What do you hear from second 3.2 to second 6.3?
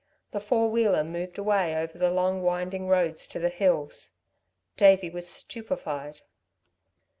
the hills. Davey was stupefied.